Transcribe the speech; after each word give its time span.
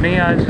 नहीं 0.00 0.16
आज 0.18 0.40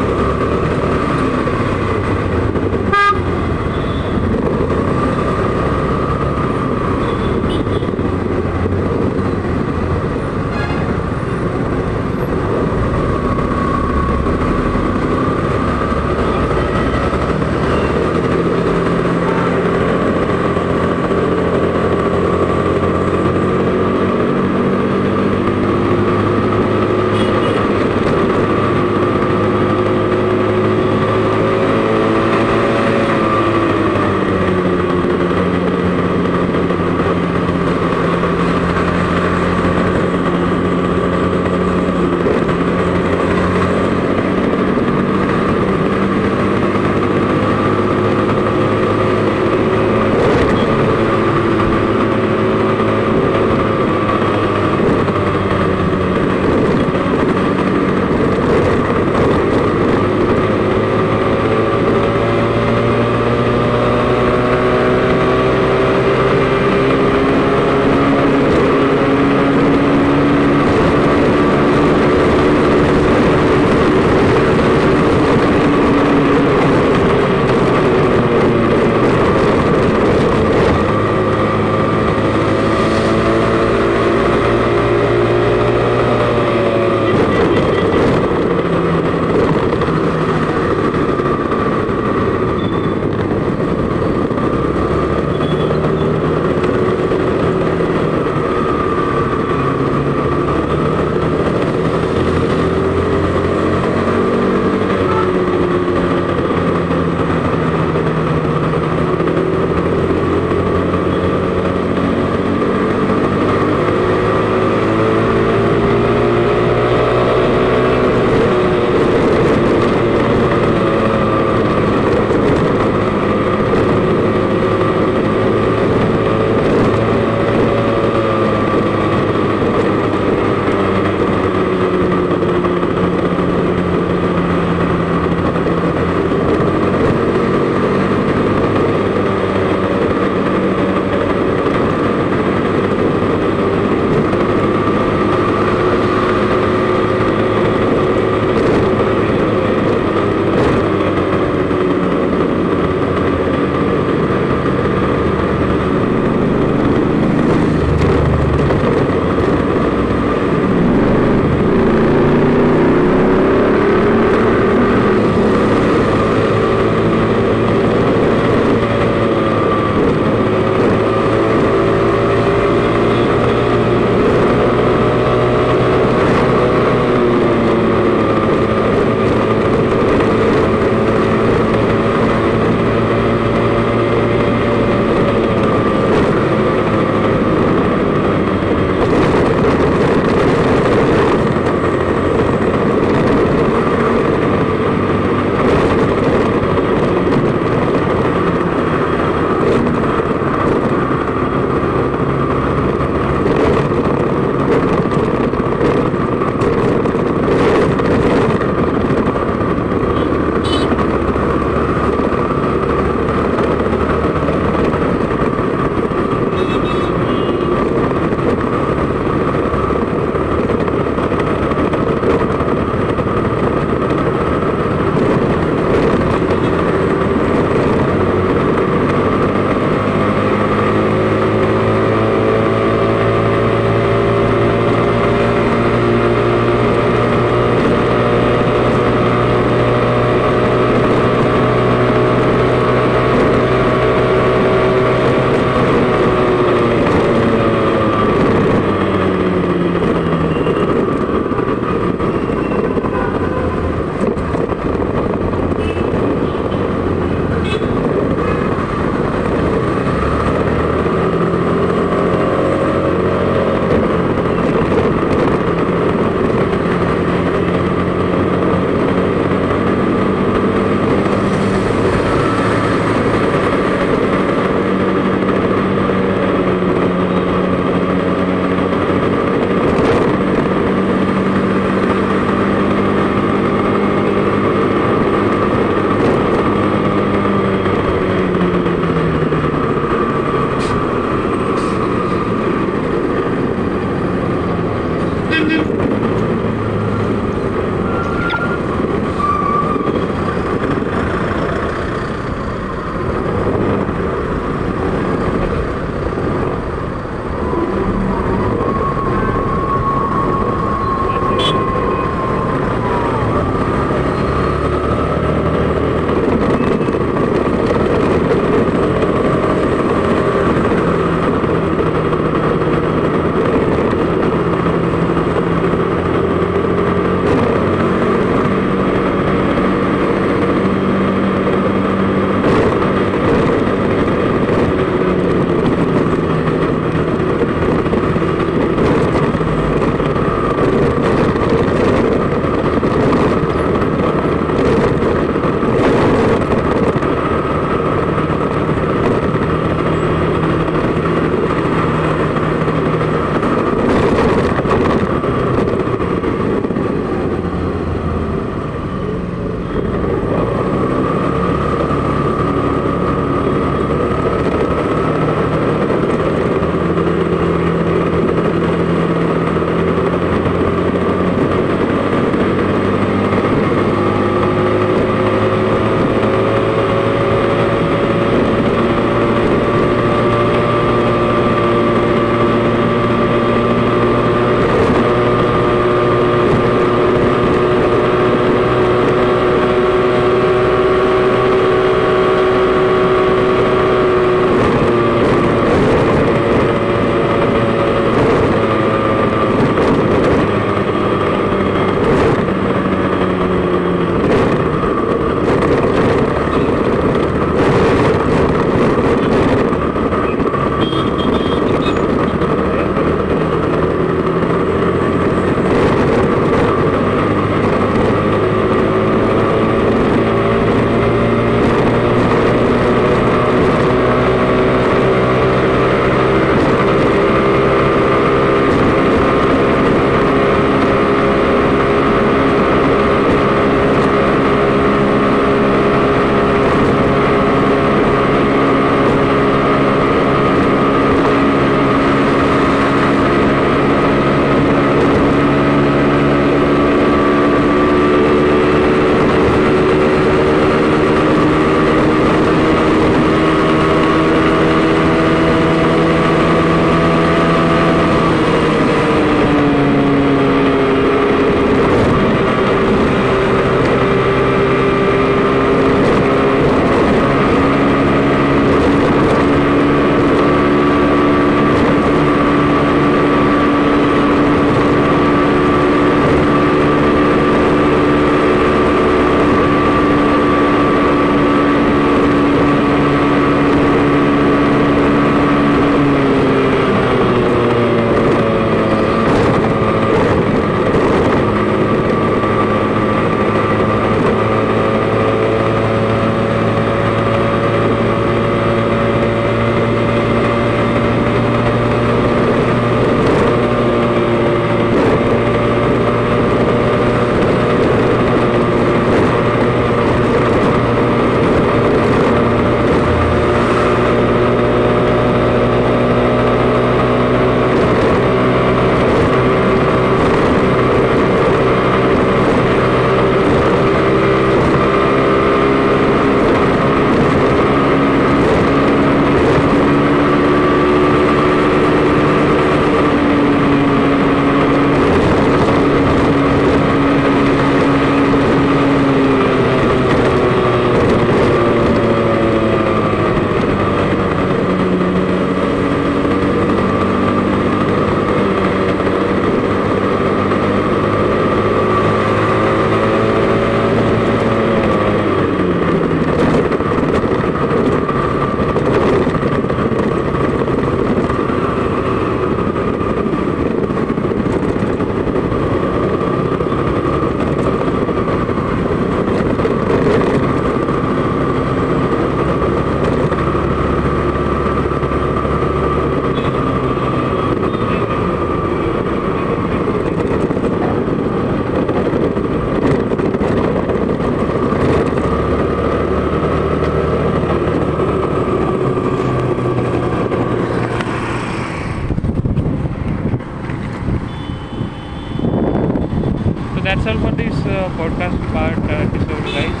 podcast 597.87 598.73
part 598.73 599.09
episode 599.11 599.73
guys 599.73 600.00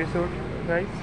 episode, 0.00 0.30
guys. 0.68 0.97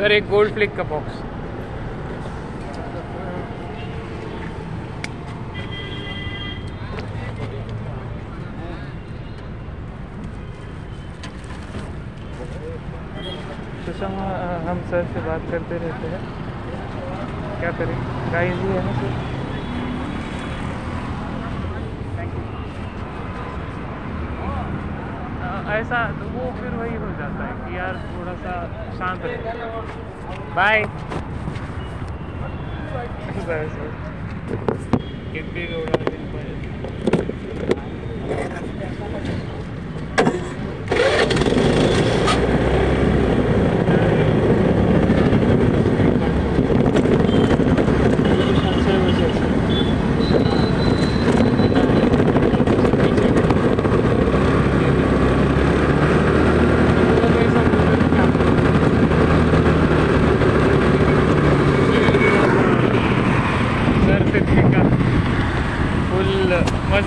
Sir, 0.00 0.12
एक 0.12 0.28
गोल्ड 0.28 0.52
फ्लिक 0.54 0.70
का 0.76 0.82
बॉक्स 0.90 1.16
सुषमा 13.86 14.28
हम 14.68 14.80
सर 14.90 15.04
से 15.12 15.20
बात 15.26 15.50
करते 15.50 15.78
रहते 15.84 16.12
हैं। 16.14 16.22
क्या 17.60 17.70
करें? 17.80 17.94
गाइस 18.32 18.58
ही 18.58 18.68
है 18.68 18.84
ना 18.86 18.92
सर 19.00 19.38
ऐसा 25.72 25.98
तो 26.20 26.24
वो 26.30 26.50
फिर 26.60 26.70
वही 26.76 26.96
हो 26.96 27.10
जाता 27.18 27.44
है 27.44 27.52
कि 27.58 27.76
यार 27.78 27.96
थोड़ा 28.14 28.32
सा 28.38 28.54
शांत 28.99 29.25
रहे 29.25 29.37
बाय 30.55 30.83
बाय 33.47 33.67
सर 33.69 33.89
कितनी 35.33 35.65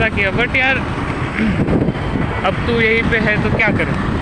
किया। 0.09 0.31
बट 0.31 0.55
यार 0.55 0.77
अब 2.45 2.55
तू 2.67 2.79
यहीं 2.81 3.03
पे 3.11 3.17
है 3.17 3.35
तो 3.43 3.57
क्या 3.57 3.67
करें? 3.77 4.12